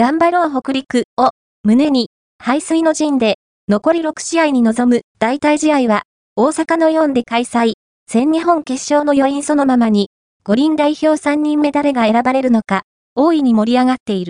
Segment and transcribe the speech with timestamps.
[0.00, 1.28] 頑張ろう北陸を
[1.62, 2.08] 胸に、
[2.38, 3.34] 排水の陣で、
[3.68, 6.04] 残り6試合に臨む代替試合は、
[6.36, 7.74] 大阪の4で開催。
[8.10, 10.08] 全日本決勝の余韻そのままに、
[10.42, 12.84] 五輪代表3人目誰が選ばれるのか、
[13.14, 14.28] 大いに盛り上がっている。